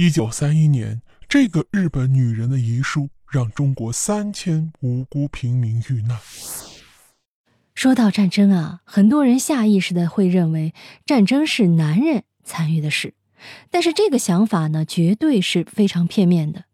[0.00, 6.18] 一九三一年，这个日本女人的遗书让中国三千无辜平民遇难。
[7.74, 10.72] 说到战争啊，很多人下意识的会认为
[11.04, 13.12] 战争是男人参与的事，
[13.70, 16.64] 但是这个想法呢，绝对是非常片面的。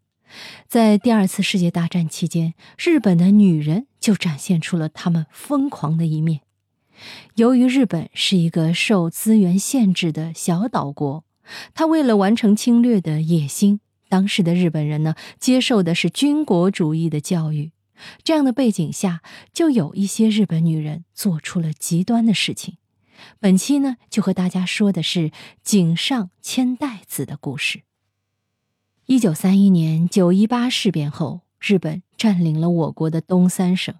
[0.69, 6.39] 在第二次世界大战期间，日本的女人就展现出了她们疯狂的一面。
[7.35, 11.25] 由于日本是一个受资源限制的小岛国，
[11.73, 13.79] 他为了完成侵略的野心，
[14.09, 17.71] 当时的日本人呢，接受的是军国主义的教育。
[18.23, 19.21] 这样的背景下，
[19.51, 22.77] 就有一些日本女人做出了极端的事情。
[23.39, 25.31] 本期呢，就和大家说的是
[25.63, 27.81] 井上千代子的故事。
[29.07, 33.95] 一九三一年九一八事变后，日本占领了我国的东三省。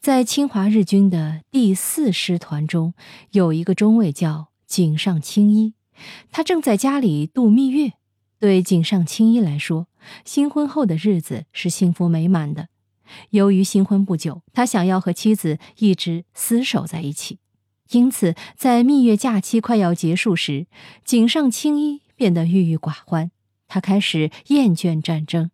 [0.00, 2.94] 在侵华日军的第四师团中，
[3.32, 5.74] 有一个中尉叫井上清一，
[6.30, 7.92] 他正在家里度蜜月。
[8.38, 9.88] 对井上青一来说，
[10.24, 12.68] 新婚后的日子是幸福美满的。
[13.30, 17.38] 由于新婚不久，他想要和妻子一直厮守在一起，
[17.92, 20.66] 因此在蜜月假期快要结束时，
[21.04, 23.30] 井上青一变得郁郁寡欢。
[23.68, 25.50] 他开始厌倦战争。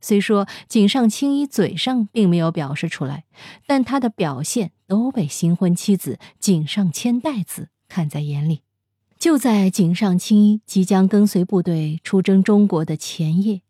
[0.00, 3.24] 虽说井上青一嘴上并没有表示出来，
[3.66, 8.60] 但他的表现都被新婚妻子井上千代子看在眼里。
[9.18, 13.62] 就在井上青衣即将跟随部队出征中国的前夜。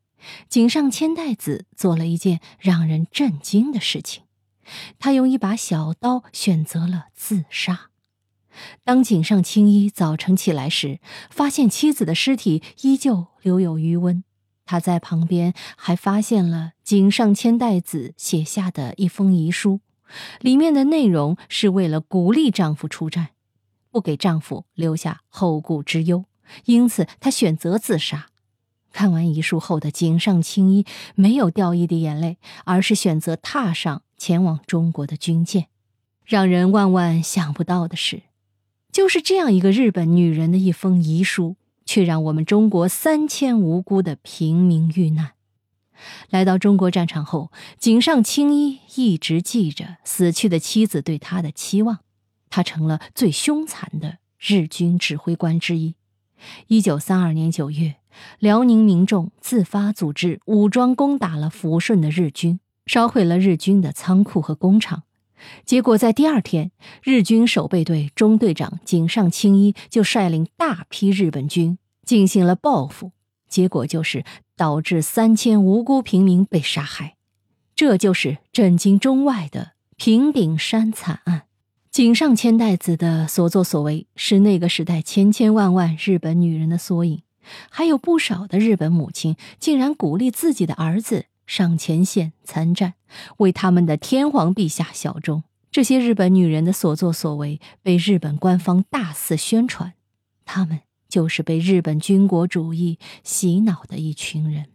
[0.49, 4.25] 井上千代子做了一件让人震惊的事情，
[4.99, 7.91] 他用一把小刀选择了自杀。
[8.83, 10.99] 当井上青衣早晨起来时，
[11.31, 14.25] 发现妻子的尸体依旧留有余温，
[14.65, 19.81] 他在旁边还发现了井上千代子写下的一封遗书，
[20.41, 23.29] 里面的内容是为了鼓励丈夫出战，
[23.97, 26.27] 不给丈夫留下后顾之忧，
[26.67, 28.27] 因此她选择自杀。
[28.93, 35.69] 看完遗书后的井上清一没有掉一滴眼泪，而是选择踏上前往中国的军舰。
[36.27, 38.25] 让人万万想不到的是，
[38.93, 41.57] 就是这样一个日本女人的一封遗书，
[41.87, 45.33] 却让我们中国三千无辜的平民遇难。
[46.29, 52.01] 来到中国战场后，井上清一一直记着死去的妻子对他的期望，
[52.57, 55.95] 他成了最凶残的日军指挥官之一。
[56.69, 57.97] 一九三二年九月。
[58.39, 65.03] 辽宁民众自发组织武装攻打了抚顺的日军，烧毁了日军的仓库和工厂。
[65.67, 66.71] 结果在第二天，
[67.03, 73.13] 日军守备队中队长井上清一就率领大批日本军进行了报复，
[73.51, 74.25] 结果就是
[74.57, 77.17] 导致三千无辜平民被杀害。
[77.75, 81.43] 这就是震惊中外的平顶山惨案。
[81.97, 87.23] 井上千代子的所作所为，是那个时代千千万万日本女人的缩影。
[87.71, 92.93] 还有不少的日本母亲竟然鼓励自己的儿子上前线参战，
[93.39, 95.43] 为他们的天皇陛下效忠。
[95.71, 99.95] 这些日本女人的所作所为被日本官方大肆宣传，
[100.45, 104.67] 他们就是被日本军国主义洗脑的一群人。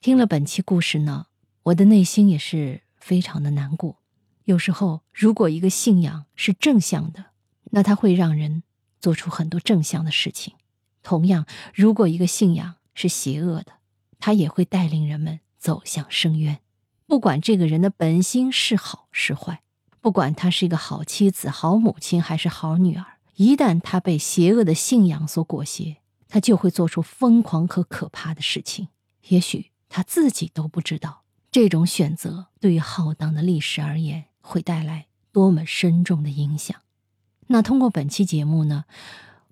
[0.00, 1.26] 听了本期故事呢，
[1.62, 3.98] 我的内心也是非常的难过。
[4.46, 7.26] 有时候，如果一个信仰是正向的，
[7.72, 8.62] 那它会让人
[9.00, 10.54] 做出很多正向的事情。
[11.02, 13.72] 同样，如果一个信仰是邪恶的，
[14.20, 16.60] 它也会带领人们走向深渊。
[17.06, 19.62] 不管这个人的本心是好是坏，
[20.00, 25.96] 不管他是一个好妻子、好母亲还是好女儿，一旦他被邪恶的信仰所裹挟，
[26.28, 28.86] 他就会做出疯狂和可怕的事情。
[29.26, 36.76] 也许他自己都不知道，这种选择对于浩荡的历史而言会带来多么深重的影响。
[37.48, 38.84] 那通过本期节目呢，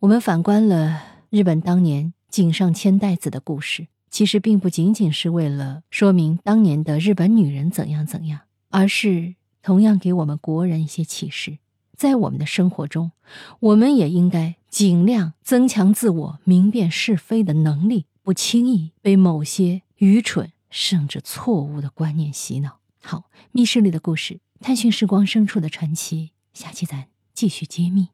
[0.00, 1.02] 我们反观了。
[1.30, 11.58] 日本当年井上千代子的故事，其实并不仅仅是为了说明当年的日本女人怎样怎样，而是同样给我们国人一些启示。
[11.96, 13.10] 在我们的生活中，
[13.58, 22.78] 我们也应该尽量增强自我明辨是非的能力，不轻易被某些愚蠢甚至错误的观念洗脑。
[23.02, 28.08] 好，密室里的故事，探寻时光深处的传奇，下期咱继续揭秘。